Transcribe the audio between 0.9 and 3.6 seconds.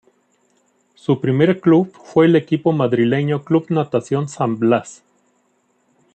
Su primer club fue el equipo madrileño